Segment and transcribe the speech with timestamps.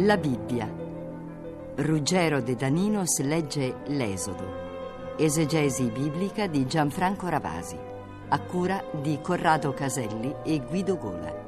[0.00, 0.70] La Bibbia.
[1.76, 5.14] Ruggero De Daninos legge L'Esodo.
[5.16, 7.78] Esegesi biblica di Gianfranco Ravasi.
[8.28, 11.44] A cura di Corrado Caselli e Guido Gola.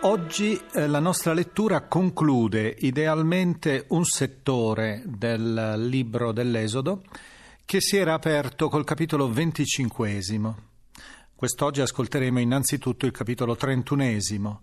[0.00, 7.02] Oggi eh, la nostra lettura conclude idealmente un settore del libro dell'Esodo
[7.66, 10.70] che si era aperto col capitolo venticinquesimo.
[11.42, 14.60] Quest'oggi ascolteremo innanzitutto il capitolo trentunesimo,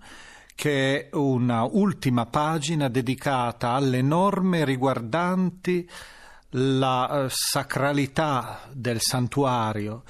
[0.56, 5.86] che è una ultima pagina dedicata alle norme riguardanti
[6.52, 10.04] la eh, sacralità del santuario.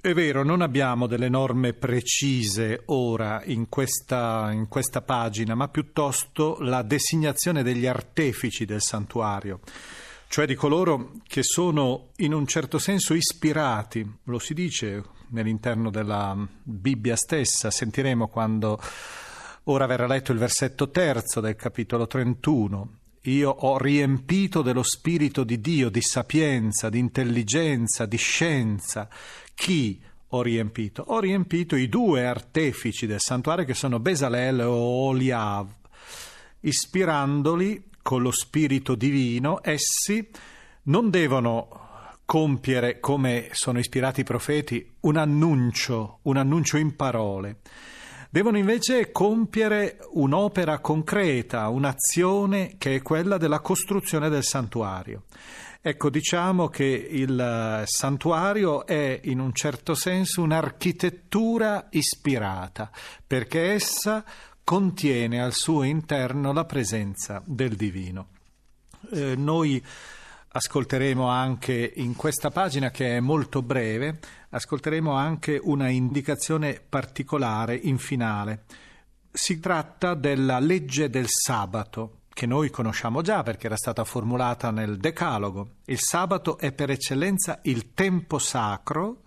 [0.00, 6.58] È vero, non abbiamo delle norme precise ora in questa, in questa pagina, ma piuttosto
[6.60, 9.58] la designazione degli artefici del santuario
[10.28, 16.36] cioè di coloro che sono in un certo senso ispirati, lo si dice nell'interno della
[16.62, 18.80] Bibbia stessa, sentiremo quando
[19.64, 22.98] ora verrà letto il versetto terzo del capitolo 31.
[23.24, 29.08] Io ho riempito dello Spirito di Dio, di sapienza, di intelligenza, di scienza.
[29.54, 31.04] Chi ho riempito?
[31.08, 35.68] Ho riempito i due artefici del santuario che sono Besalel e Oliav,
[36.60, 40.28] ispirandoli con lo Spirito divino, essi
[40.84, 41.79] non devono
[42.30, 47.56] compiere, come sono ispirati i profeti, un annuncio, un annuncio in parole.
[48.30, 55.24] Devono invece compiere un'opera concreta, un'azione che è quella della costruzione del santuario.
[55.80, 62.92] Ecco, diciamo che il santuario è in un certo senso un'architettura ispirata,
[63.26, 64.24] perché essa
[64.62, 68.28] contiene al suo interno la presenza del divino.
[69.10, 69.84] Eh, noi
[70.52, 74.18] ascolteremo anche in questa pagina che è molto breve,
[74.50, 78.64] ascolteremo anche una indicazione particolare in finale.
[79.30, 84.96] Si tratta della legge del sabato, che noi conosciamo già perché era stata formulata nel
[84.96, 85.76] Decalogo.
[85.84, 89.22] Il sabato è per eccellenza il tempo sacro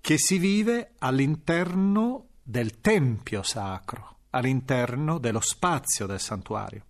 [0.00, 6.84] che si vive all'interno del tempio sacro, all'interno dello spazio del santuario.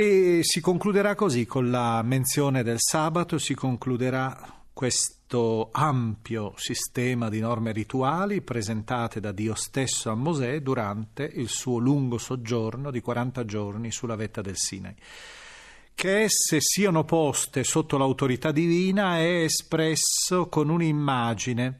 [0.00, 7.40] E si concluderà così con la menzione del sabato, si concluderà questo ampio sistema di
[7.40, 13.44] norme rituali presentate da Dio stesso a Mosè durante il suo lungo soggiorno di 40
[13.44, 14.94] giorni sulla vetta del Sinai.
[15.96, 21.78] Che esse siano poste sotto l'autorità divina è espresso con un'immagine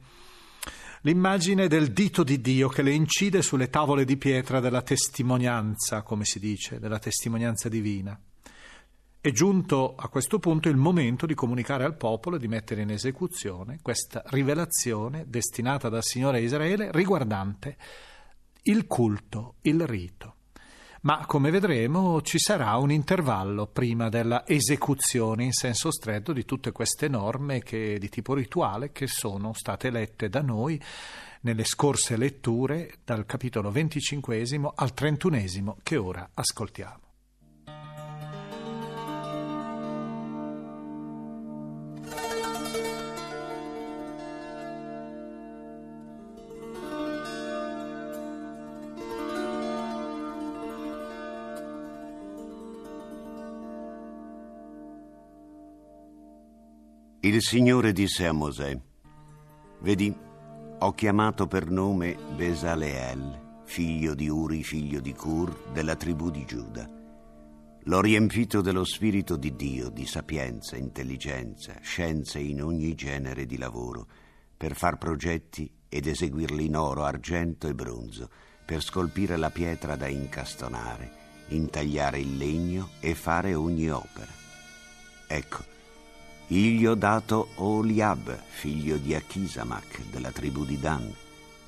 [1.01, 6.25] l'immagine del dito di Dio che le incide sulle tavole di pietra della testimonianza, come
[6.25, 8.19] si dice, della testimonianza divina.
[9.21, 12.89] È giunto a questo punto il momento di comunicare al popolo e di mettere in
[12.89, 17.75] esecuzione questa rivelazione destinata dal Signore a Israele riguardante
[18.63, 20.35] il culto, il rito.
[21.01, 26.71] Ma come vedremo ci sarà un intervallo prima della esecuzione in senso stretto di tutte
[26.71, 30.81] queste norme che, di tipo rituale che sono state lette da noi
[31.41, 34.43] nelle scorse letture dal capitolo 25
[34.75, 37.08] al 31 che ora ascoltiamo.
[57.29, 58.75] Il Signore disse a Mosè,
[59.81, 60.11] Vedi,
[60.79, 66.89] ho chiamato per nome Besaleel, figlio di Uri, figlio di Cur, della tribù di Giuda.
[67.83, 74.07] L'ho riempito dello spirito di Dio, di sapienza, intelligenza, scienze in ogni genere di lavoro,
[74.57, 78.27] per far progetti ed eseguirli in oro, argento e bronzo,
[78.65, 81.11] per scolpire la pietra da incastonare,
[81.49, 84.31] intagliare il legno e fare ogni opera.
[85.27, 85.77] Ecco,
[86.51, 91.13] gli ho dato Oliab, figlio di Achisamach, della tribù di Dan.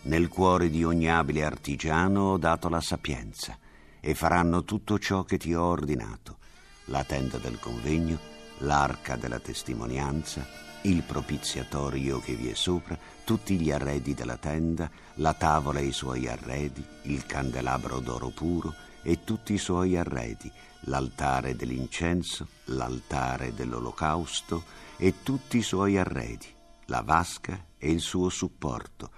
[0.03, 3.55] Nel cuore di ogni abile artigiano ho dato la sapienza,
[3.99, 6.37] e faranno tutto ciò che ti ho ordinato:
[6.85, 8.17] la tenda del convegno,
[8.59, 10.47] l'arca della testimonianza,
[10.81, 15.91] il propiziatorio che vi è sopra, tutti gli arredi della tenda, la tavola e i
[15.91, 20.51] suoi arredi, il candelabro d'oro puro e tutti i suoi arredi,
[20.81, 24.63] l'altare dell'incenso, l'altare dell'olocausto
[24.97, 26.47] e tutti i suoi arredi,
[26.85, 29.11] la vasca e il suo supporto,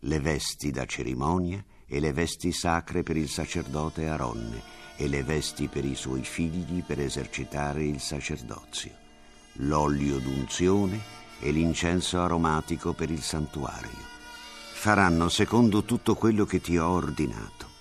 [0.00, 4.62] le vesti da cerimonia e le vesti sacre per il sacerdote Aronne
[4.96, 8.92] e le vesti per i suoi figli per esercitare il sacerdozio,
[9.54, 14.14] l'olio d'unzione e l'incenso aromatico per il santuario.
[14.72, 17.75] Faranno secondo tutto quello che ti ho ordinato.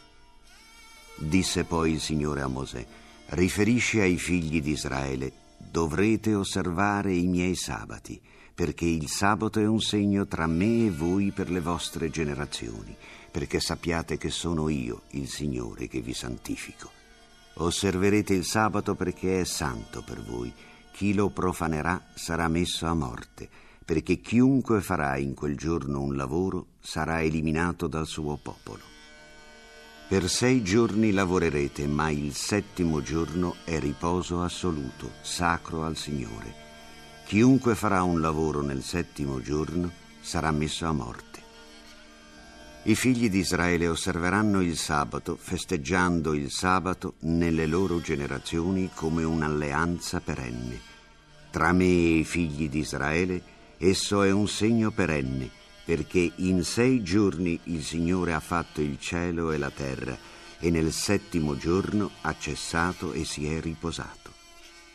[1.18, 2.86] Disse poi il Signore a Mosè,
[3.28, 8.22] riferisce ai figli di Israele, dovrete osservare i miei sabati,
[8.54, 12.96] perché il sabato è un segno tra me e voi per le vostre generazioni,
[13.32, 16.92] perché sappiate che sono io, il Signore, che vi santifico.
[17.56, 20.54] Osserverete il sabato perché è santo per voi.
[20.92, 23.50] Chi lo profanerà sarà messo a morte,
[23.84, 28.95] perché chiunque farà in quel giorno un lavoro sarà eliminato dal suo popolo.
[30.08, 36.54] Per sei giorni lavorerete, ma il settimo giorno è riposo assoluto, sacro al Signore.
[37.26, 39.92] Chiunque farà un lavoro nel settimo giorno
[40.22, 41.42] sarà messo a morte.
[42.84, 50.20] I figli di Israele osserveranno il sabato, festeggiando il sabato nelle loro generazioni come un'alleanza
[50.20, 50.80] perenne.
[51.50, 53.42] Tra me e i figli di Israele
[53.80, 59.52] esso è un segno perenne perché in sei giorni il Signore ha fatto il cielo
[59.52, 60.18] e la terra
[60.60, 64.34] e nel settimo giorno ha cessato e si è riposato.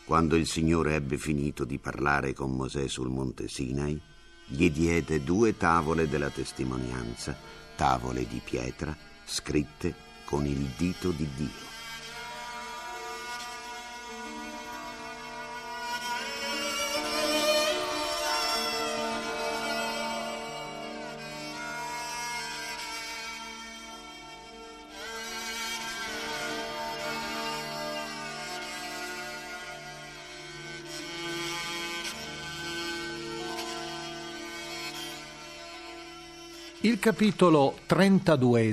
[0.04, 3.98] Quando il Signore ebbe finito di parlare con Mosè sul monte Sinai,
[4.46, 7.36] gli diede due tavole della testimonianza,
[7.76, 9.94] tavole di pietra, scritte
[10.24, 11.69] con il dito di Dio.
[36.82, 38.70] Il capitolo 32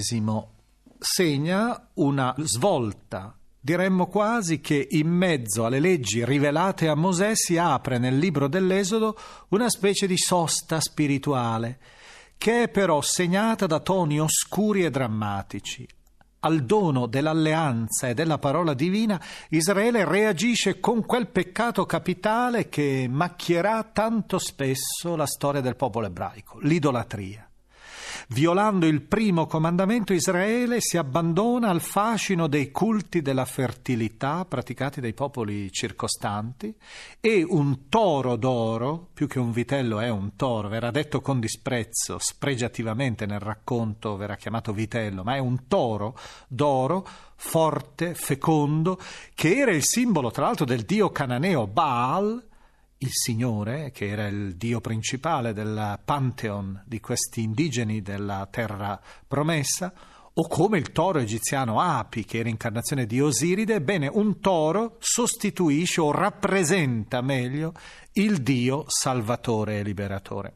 [0.97, 3.37] segna una svolta.
[3.59, 9.17] Diremmo quasi che in mezzo alle leggi rivelate a Mosè si apre nel libro dell'Esodo
[9.49, 11.79] una specie di sosta spirituale,
[12.37, 15.85] che è però segnata da toni oscuri e drammatici.
[16.39, 23.83] Al dono dell'alleanza e della parola divina, Israele reagisce con quel peccato capitale che macchierà
[23.83, 27.46] tanto spesso la storia del popolo ebraico, l'idolatria.
[28.29, 35.13] Violando il primo comandamento, Israele si abbandona al fascino dei culti della fertilità praticati dai
[35.13, 36.75] popoli circostanti
[37.21, 42.17] e un toro d'oro, più che un vitello è un toro, verrà detto con disprezzo,
[42.19, 46.17] spregiativamente nel racconto verrà chiamato vitello, ma è un toro
[46.49, 48.99] d'oro forte, fecondo,
[49.35, 52.46] che era il simbolo tra l'altro del dio cananeo Baal,
[52.99, 59.93] il Signore, che era il dio principale del pantheon di questi indigeni della terra promessa,
[60.39, 65.99] o come il toro egiziano Api, che era incarnazione di Osiride, ebbene un toro sostituisce
[65.99, 67.73] o rappresenta meglio
[68.13, 70.53] il Dio salvatore e liberatore.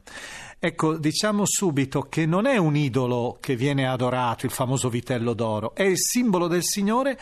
[0.59, 5.73] Ecco, diciamo subito che non è un idolo che viene adorato, il famoso vitello d'oro,
[5.73, 7.19] è il simbolo del Signore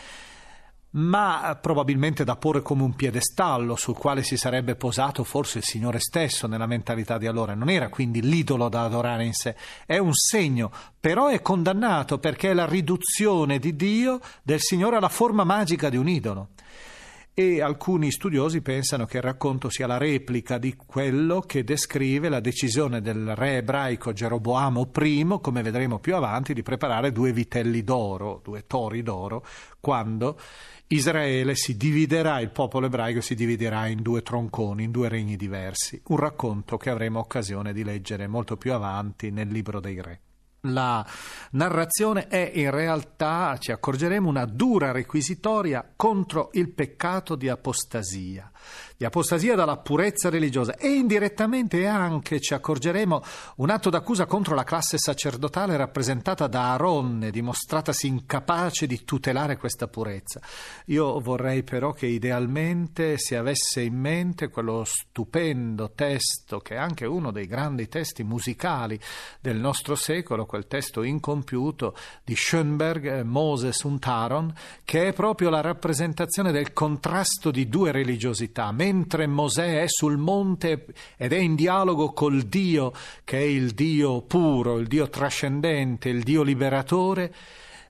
[0.92, 6.00] ma probabilmente da porre come un piedestallo sul quale si sarebbe posato forse il Signore
[6.00, 7.54] stesso nella mentalità di allora.
[7.54, 9.54] Non era quindi l'idolo da adorare in sé,
[9.86, 15.08] è un segno, però è condannato perché è la riduzione di Dio, del Signore, alla
[15.08, 16.48] forma magica di un idolo.
[17.32, 22.40] E alcuni studiosi pensano che il racconto sia la replica di quello che descrive la
[22.40, 28.40] decisione del re ebraico Geroboamo I, come vedremo più avanti, di preparare due vitelli d'oro,
[28.42, 29.44] due tori d'oro,
[29.78, 30.38] quando
[30.88, 36.02] Israele si dividerà, il popolo ebraico si dividerà in due tronconi, in due regni diversi.
[36.08, 40.20] Un racconto che avremo occasione di leggere molto più avanti nel libro dei re.
[40.64, 41.06] La
[41.52, 48.50] narrazione è in realtà, ci accorgeremo, una dura requisitoria contro il peccato di apostasia
[49.00, 53.22] di apostasia dalla purezza religiosa e indirettamente anche, ci accorgeremo,
[53.56, 59.88] un atto d'accusa contro la classe sacerdotale rappresentata da Aronne, dimostratasi incapace di tutelare questa
[59.88, 60.42] purezza.
[60.88, 67.06] Io vorrei però che idealmente si avesse in mente quello stupendo testo, che è anche
[67.06, 69.00] uno dei grandi testi musicali
[69.40, 74.52] del nostro secolo, quel testo incompiuto di Schoenberg, Moses und Aaron,
[74.84, 80.86] che è proprio la rappresentazione del contrasto di due religiosità, mentre Mosè è sul monte
[81.16, 82.92] ed è in dialogo col Dio
[83.22, 87.32] che è il Dio puro, il Dio trascendente, il Dio liberatore,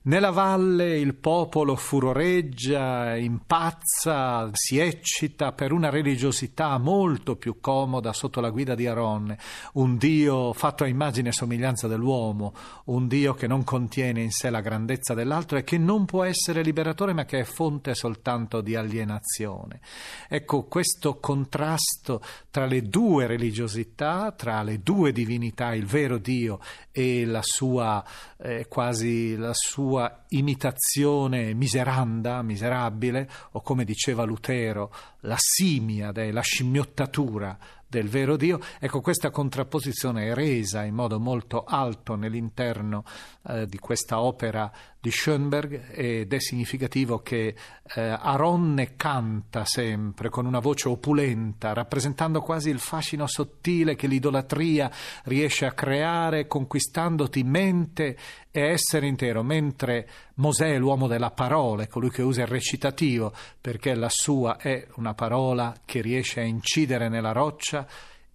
[0.03, 8.41] nella valle il popolo furoreggia, impazza, si eccita per una religiosità molto più comoda sotto
[8.41, 9.37] la guida di Aronne,
[9.73, 12.53] un Dio fatto a immagine e somiglianza dell'uomo,
[12.85, 16.63] un Dio che non contiene in sé la grandezza dell'altro e che non può essere
[16.63, 19.81] liberatore ma che è fonte soltanto di alienazione.
[20.27, 26.59] Ecco questo contrasto tra le due religiosità, tra le due divinità, il vero Dio
[26.91, 28.03] e la sua
[28.37, 37.57] eh, quasi la sua imitazione miseranda, miserabile, o come diceva Lutero, la simiade, la scimmiottatura
[37.87, 38.59] del vero Dio.
[38.79, 43.03] Ecco, questa contrapposizione è resa in modo molto alto nell'interno
[43.47, 44.71] eh, di questa opera
[45.01, 47.55] di Schoenberg ed è significativo che
[47.95, 54.91] eh, Aronne canta sempre con una voce opulenta, rappresentando quasi il fascino sottile che l'idolatria
[55.23, 58.15] riesce a creare, conquistandoti mente
[58.51, 63.33] e essere intero, mentre Mosè è l'uomo della parola, è colui che usa il recitativo,
[63.59, 67.87] perché la sua è una parola che riesce a incidere nella roccia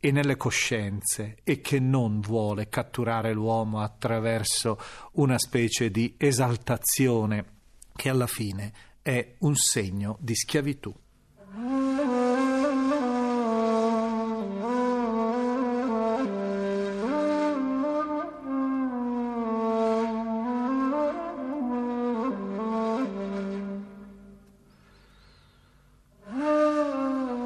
[0.06, 4.78] e nelle coscienze e che non vuole catturare l'uomo attraverso
[5.14, 7.44] una specie di esaltazione
[7.92, 8.72] che alla fine
[9.02, 10.94] è un segno di schiavitù.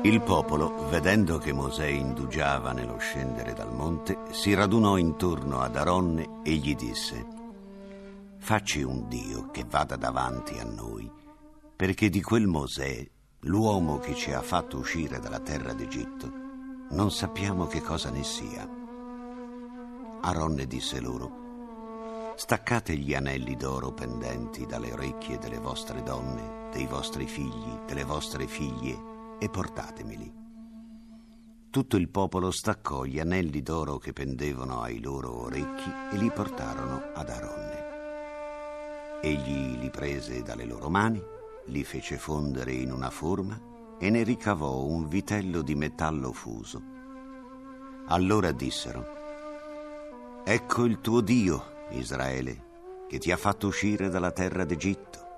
[0.03, 6.41] Il popolo, vedendo che Mosè indugiava nello scendere dal monte, si radunò intorno ad Aronne
[6.43, 7.27] e gli disse,
[8.39, 11.11] Facci un Dio che vada davanti a noi,
[11.77, 13.07] perché di quel Mosè,
[13.41, 16.33] l'uomo che ci ha fatto uscire dalla terra d'Egitto,
[16.93, 18.67] non sappiamo che cosa ne sia.
[20.23, 27.27] Aronne disse loro, Staccate gli anelli d'oro pendenti dalle orecchie delle vostre donne, dei vostri
[27.27, 29.10] figli, delle vostre figlie,
[29.41, 30.33] e portatemeli.
[31.71, 37.13] Tutto il popolo staccò gli anelli d'oro che pendevano ai loro orecchi e li portarono
[37.15, 37.89] ad Aronne.
[39.23, 41.23] Egli li prese dalle loro mani,
[41.67, 46.83] li fece fondere in una forma e ne ricavò un vitello di metallo fuso.
[48.07, 49.19] Allora dissero,
[50.45, 55.29] Ecco il tuo Dio, Israele, che ti ha fatto uscire dalla terra d'Egitto.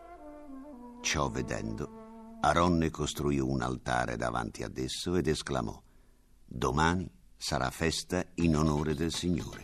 [1.02, 2.01] Ciò vedendo,
[2.44, 5.80] Aronne costruì un altare davanti ad esso ed esclamò,
[6.44, 9.62] Domani sarà festa in onore del Signore.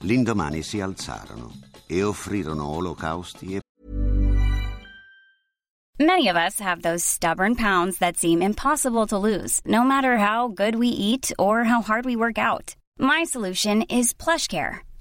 [0.00, 1.50] L'indomani si alzarono
[1.86, 3.60] e offrirono olocausti e
[5.98, 10.48] Many of us have those stubborn pounds that seem impossible to lose, no matter how
[10.48, 12.76] good we eat or how hard we work out.
[12.98, 14.82] My solution is PlushCare.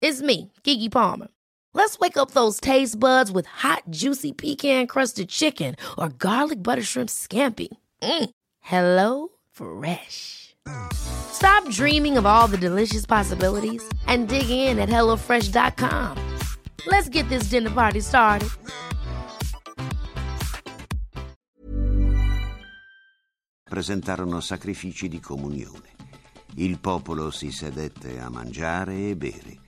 [0.00, 1.28] It's me, Kiki Palmer.
[1.74, 7.08] Let's wake up those taste buds with hot, juicy pecan-crusted chicken or garlic butter shrimp
[7.08, 7.68] scampi.
[8.02, 8.30] Mm.
[8.60, 10.54] Hello Fresh.
[10.92, 16.16] Stop dreaming of all the delicious possibilities and dig in at HelloFresh.com.
[16.86, 18.50] Let's get this dinner party started.
[23.64, 25.94] Presentarono sacrifici di comunione.
[26.56, 29.58] Il popolo si sedette a mangiare e bere,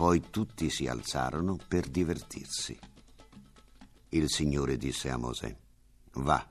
[0.00, 2.74] poi tutti si alzarono per divertirsi.
[4.08, 5.54] Il Signore disse a Mosè,
[6.12, 6.42] Va,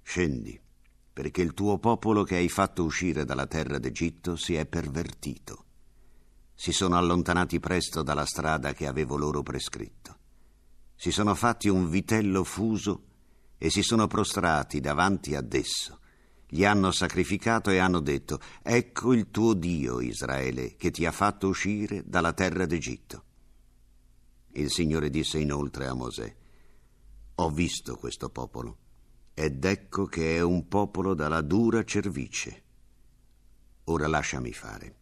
[0.00, 0.58] scendi,
[1.12, 5.66] perché il tuo popolo che hai fatto uscire dalla terra d'Egitto si è pervertito.
[6.54, 10.16] Si sono allontanati presto dalla strada che avevo loro prescritto.
[10.94, 13.02] Si sono fatti un vitello fuso
[13.58, 16.00] e si sono prostrati davanti ad esso
[16.50, 21.48] gli hanno sacrificato e hanno detto, ecco il tuo Dio, Israele, che ti ha fatto
[21.48, 23.24] uscire dalla terra d'Egitto.
[24.52, 26.34] Il Signore disse inoltre a Mosè,
[27.34, 28.76] ho visto questo popolo,
[29.34, 32.62] ed ecco che è un popolo dalla dura cervice.
[33.84, 34.96] Ora lasciami fare.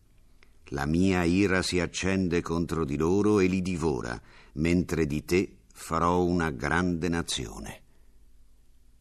[0.71, 4.21] La mia ira si accende contro di loro e li divora,
[4.55, 7.83] mentre di te farò una grande nazione.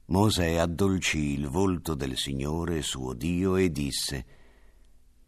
[0.08, 4.24] Mosè addolcì il volto del Signore suo Dio e disse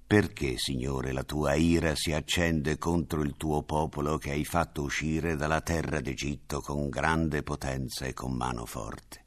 [0.05, 5.35] Perché, Signore, la tua ira si accende contro il tuo popolo che hai fatto uscire
[5.35, 9.23] dalla terra d'Egitto con grande potenza e con mano forte?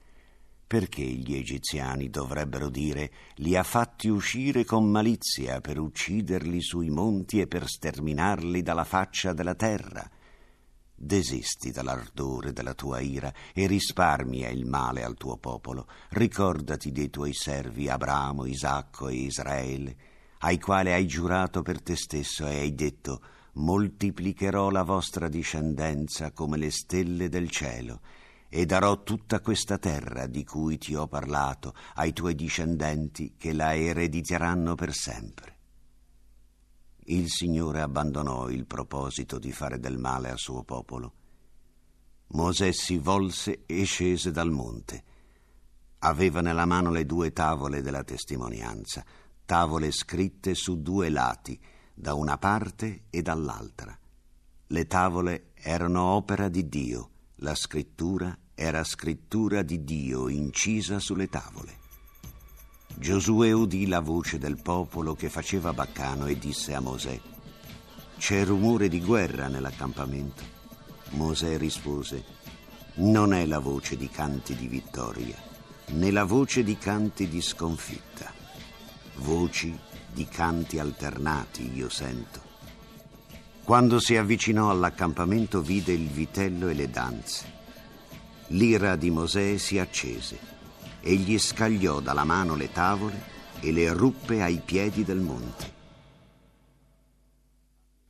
[0.69, 7.41] Perché gli egiziani dovrebbero dire li ha fatti uscire con malizia per ucciderli sui monti
[7.41, 10.09] e per sterminarli dalla faccia della terra?
[11.03, 15.87] Desisti dall'ardore della tua ira e risparmia il male al tuo popolo.
[16.11, 19.97] Ricordati dei tuoi servi Abramo, Isacco e Israele,
[20.41, 23.23] ai quali hai giurato per te stesso e hai detto
[23.55, 28.03] moltiplicherò la vostra discendenza come le stelle del cielo
[28.51, 33.75] e darò tutta questa terra di cui ti ho parlato ai tuoi discendenti che la
[33.75, 35.60] erediteranno per sempre
[37.13, 41.13] il Signore abbandonò il proposito di fare del male al suo popolo.
[42.29, 45.05] Mosè si volse e scese dal monte.
[46.01, 49.05] Aveva nella mano le due tavole della testimonianza,
[49.45, 51.61] tavole scritte su due lati,
[51.93, 53.99] da una parte e dall'altra.
[54.69, 61.79] Le tavole erano opera di Dio, la scrittura era scrittura di Dio incisa sulle tavole.
[63.01, 67.19] Giosuè udì la voce del popolo che faceva baccano e disse a Mosè,
[68.19, 70.43] C'è rumore di guerra nell'accampamento.
[71.13, 72.23] Mosè rispose,
[72.97, 75.35] Non è la voce di canti di vittoria,
[75.93, 78.31] né la voce di canti di sconfitta.
[79.15, 79.75] Voci
[80.13, 82.43] di canti alternati io sento.
[83.65, 87.51] Quando si avvicinò all'accampamento vide il vitello e le danze.
[88.49, 90.59] L'ira di Mosè si accese
[91.01, 93.23] e gli scagliò dalla mano le tavole
[93.61, 95.79] e le ruppe ai piedi del monte.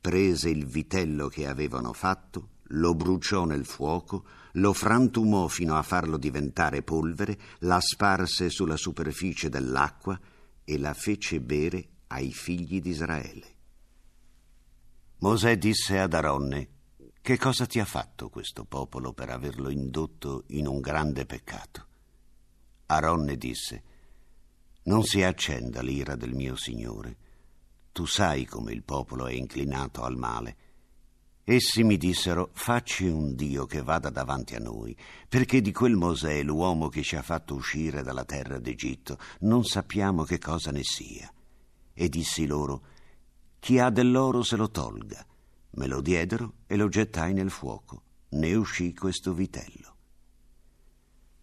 [0.01, 6.17] Prese il vitello che avevano fatto, lo bruciò nel fuoco, lo frantumò fino a farlo
[6.17, 10.19] diventare polvere, la sparse sulla superficie dell'acqua
[10.63, 13.55] e la fece bere ai figli di Israele.
[15.19, 16.69] Mosè disse ad Aronne,
[17.21, 21.89] che cosa ti ha fatto questo popolo per averlo indotto in un grande peccato?
[22.91, 23.83] Aronne disse,
[24.83, 27.17] Non si accenda l'ira del mio Signore.
[27.93, 30.55] Tu sai come il popolo è inclinato al male.
[31.43, 34.95] Essi mi dissero, facci un Dio che vada davanti a noi,
[35.27, 40.23] perché di quel Mosè, l'uomo che ci ha fatto uscire dalla terra d'Egitto, non sappiamo
[40.23, 41.31] che cosa ne sia.
[41.93, 42.83] E dissi loro,
[43.59, 45.25] chi ha dell'oro se lo tolga.
[45.71, 48.03] Me lo diedero e lo gettai nel fuoco.
[48.31, 49.90] Ne uscì questo vitello.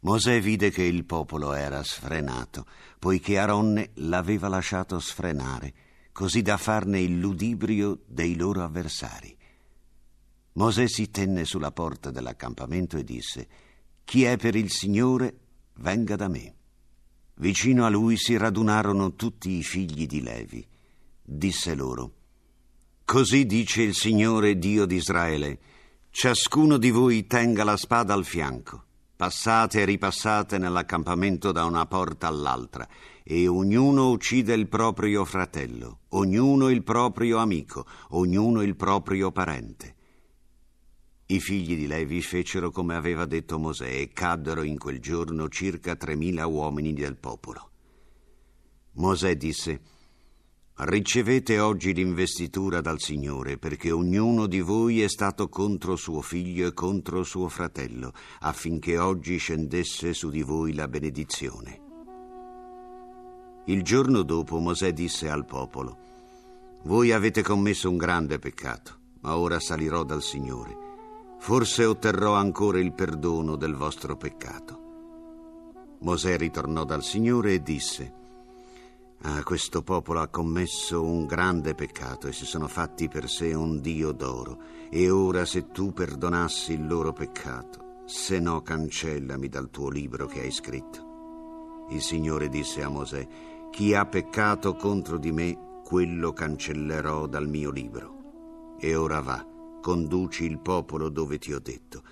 [0.01, 2.67] Mosè vide che il popolo era sfrenato,
[3.01, 5.75] poiché Aronne l'aveva lasciato sfrenare,
[6.13, 9.37] così da farne il ludibrio dei loro avversari.
[10.53, 13.49] Mosè si tenne sulla porta dell'accampamento e disse,
[14.05, 15.37] Chi è per il Signore,
[15.75, 16.55] venga da me.
[17.35, 20.67] Vicino a lui si radunarono tutti i figli di Levi.
[21.23, 22.13] Disse loro,
[23.05, 25.59] Così dice il Signore Dio di Israele,
[26.11, 28.87] ciascuno di voi tenga la spada al fianco.
[29.19, 32.87] Passate e ripassate nell'accampamento da una porta all'altra,
[33.25, 39.97] e ognuno uccide il proprio fratello, ognuno il proprio amico, ognuno il proprio parente.
[41.27, 45.97] I figli di Levi fecero come aveva detto Mosè e caddero in quel giorno circa
[45.97, 47.71] tremila uomini del popolo.
[48.93, 49.81] Mosè disse,
[50.81, 56.73] Ricevete oggi l'investitura dal Signore, perché ognuno di voi è stato contro suo figlio e
[56.73, 61.81] contro suo fratello, affinché oggi scendesse su di voi la benedizione.
[63.65, 65.99] Il giorno dopo Mosè disse al popolo,
[66.85, 70.77] Voi avete commesso un grande peccato, ma ora salirò dal Signore.
[71.41, 74.79] Forse otterrò ancora il perdono del vostro peccato.
[76.03, 78.18] Mosè ritornò dal Signore e disse,
[79.23, 83.81] Ah, questo popolo ha commesso un grande peccato e si sono fatti per sé un
[83.81, 84.59] Dio d'oro.
[84.91, 90.41] E ora se tu perdonassi il loro peccato, se no cancellami dal tuo libro che
[90.41, 91.87] hai scritto.
[91.91, 93.27] Il Signore disse a Mosè,
[93.71, 98.77] chi ha peccato contro di me, quello cancellerò dal mio libro.
[98.79, 99.45] E ora va,
[99.81, 102.03] conduci il popolo dove ti ho detto.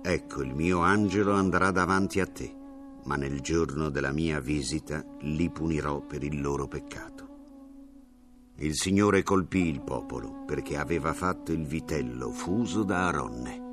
[0.00, 2.64] Ecco, il mio angelo andrà davanti a te
[3.06, 7.24] ma nel giorno della mia visita li punirò per il loro peccato.
[8.58, 13.65] Il Signore colpì il popolo perché aveva fatto il vitello fuso da Aronne.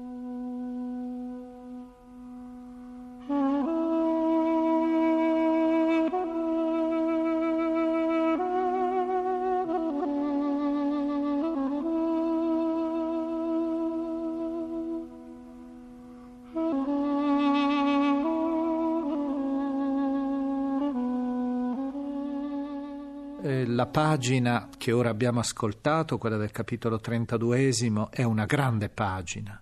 [23.65, 27.71] La pagina che ora abbiamo ascoltato, quella del capitolo 32,
[28.09, 29.61] è una grande pagina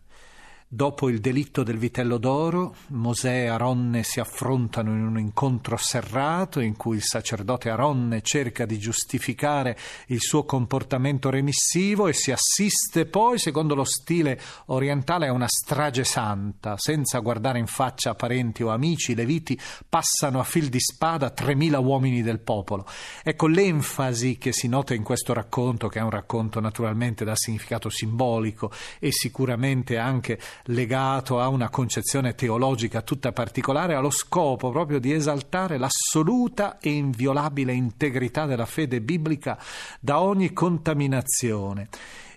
[0.74, 6.62] Dopo il delitto del vitello d'oro, Mosè e Aronne si affrontano in un incontro serrato
[6.62, 13.06] in cui il sacerdote Aronne cerca di giustificare il suo comportamento remissivo e si assiste
[13.06, 16.76] poi, secondo lo stile orientale, a una strage santa.
[16.78, 21.84] Senza guardare in faccia parenti o amici, i leviti passano a fil di spada 3.000
[21.84, 22.88] uomini del popolo.
[23.24, 27.90] Ecco l'enfasi che si nota in questo racconto, che è un racconto naturalmente dal significato
[27.90, 35.00] simbolico e sicuramente anche legato a una concezione teologica tutta particolare, ha lo scopo proprio
[35.00, 39.58] di esaltare l'assoluta e inviolabile integrità della fede biblica
[40.00, 41.90] da ogni contaminazione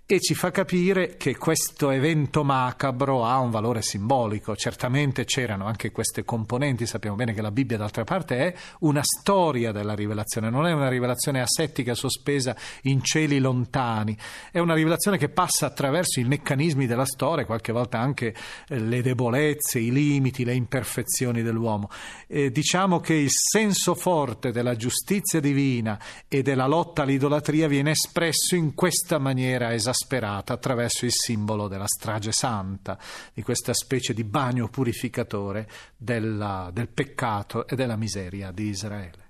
[0.06, 4.54] e ci fa capire che questo evento macabro ha un valore simbolico.
[4.54, 9.72] Certamente c'erano anche queste componenti, sappiamo bene che la Bibbia d'altra parte è una storia
[9.72, 14.14] della rivelazione, non è una rivelazione asettica sospesa in cieli lontani,
[14.52, 18.34] è una rivelazione che passa attraverso i meccanismi della storia, qualche volta anche
[18.68, 21.88] eh, le debolezze, i limiti, le imperfezioni dell'uomo.
[22.26, 28.54] Eh, diciamo che il senso forte della giustizia divina e della lotta all'idolatria viene espresso
[28.54, 32.98] in questa maniera esasperata esasperata attraverso il simbolo della strage santa,
[33.32, 39.22] di questa specie di bagno purificatore della, del peccato e della miseria di Israele.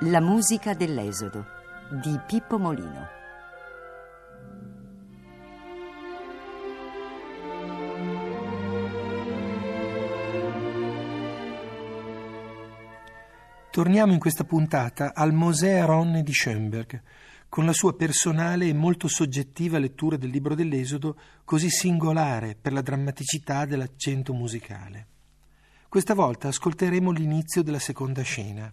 [0.00, 1.46] La musica dell'Esodo
[1.90, 3.15] di Pippo Molino.
[13.76, 17.02] Torniamo in questa puntata al Mosè Aronne di Schoenberg,
[17.50, 22.80] con la sua personale e molto soggettiva lettura del libro dell'Esodo, così singolare per la
[22.80, 25.08] drammaticità dell'accento musicale.
[25.90, 28.72] Questa volta ascolteremo l'inizio della seconda scena.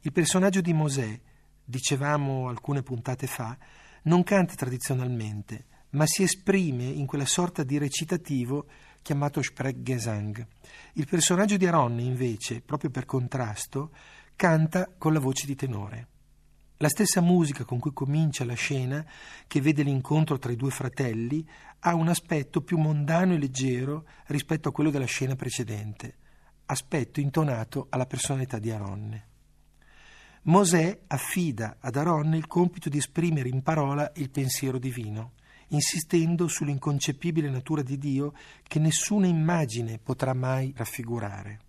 [0.00, 1.18] Il personaggio di Mosè,
[1.64, 3.56] dicevamo alcune puntate fa,
[4.02, 8.66] non canta tradizionalmente, ma si esprime in quella sorta di recitativo
[9.02, 10.46] chiamato Sprechgesang.
[10.94, 13.90] Il personaggio di Aronne, invece, proprio per contrasto,
[14.36, 16.08] canta con la voce di tenore.
[16.78, 19.04] La stessa musica con cui comincia la scena,
[19.46, 21.46] che vede l'incontro tra i due fratelli,
[21.80, 26.16] ha un aspetto più mondano e leggero rispetto a quello della scena precedente,
[26.66, 29.26] aspetto intonato alla personalità di Aronne.
[30.44, 35.32] Mosè affida ad Aronne il compito di esprimere in parola il pensiero divino
[35.70, 41.60] insistendo sull'inconcepibile natura di Dio che nessuna immagine potrà mai raffigurare.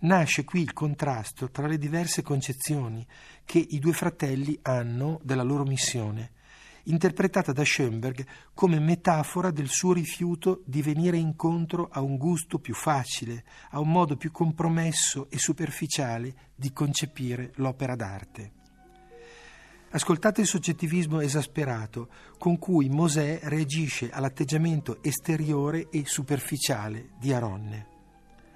[0.00, 3.06] Nasce qui il contrasto tra le diverse concezioni
[3.44, 6.30] che i due fratelli hanno della loro missione,
[6.84, 12.74] interpretata da Schoenberg come metafora del suo rifiuto di venire incontro a un gusto più
[12.74, 18.59] facile, a un modo più compromesso e superficiale di concepire l'opera d'arte.
[19.92, 27.86] Ascoltate il soggettivismo esasperato con cui Mosè reagisce all'atteggiamento esteriore e superficiale di Aronne.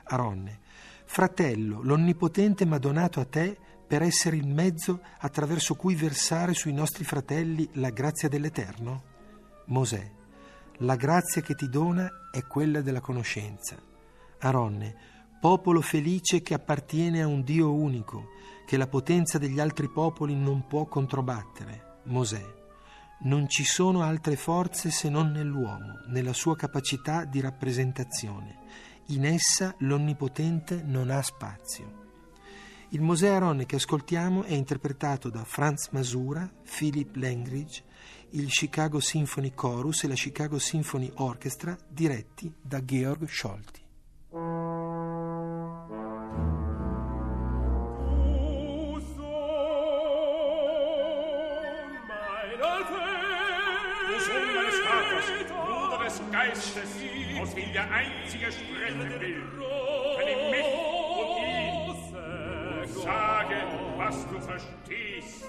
[0.05, 0.61] Aronne,
[1.05, 7.03] fratello, l'Onnipotente m'ha donato a te per essere il mezzo attraverso cui versare sui nostri
[7.03, 9.03] fratelli la grazia dell'Eterno?
[9.67, 10.09] Mosè,
[10.79, 13.77] la grazia che ti dona è quella della conoscenza.
[14.39, 14.95] Aronne,
[15.41, 18.29] popolo felice che appartiene a un Dio unico,
[18.65, 22.01] che la potenza degli altri popoli non può controbattere.
[22.05, 22.45] Mosè,
[23.23, 28.59] non ci sono altre forze se non nell'uomo, nella sua capacità di rappresentazione.
[29.09, 32.03] In essa l'Onnipotente non ha spazio.
[32.91, 37.83] Il Mosè Aronne che ascoltiamo è interpretato da Franz Masura, Philip Langridge,
[38.31, 43.84] il Chicago Symphony Chorus e la Chicago Symphony Orchestra diretti da Georg Scholti.
[56.35, 56.97] Geistes,
[57.41, 59.43] aus wie der Einzige sprechen will.
[60.17, 60.67] Vernimm mich
[61.21, 63.55] und ihn sage,
[63.97, 65.49] was du verstehst.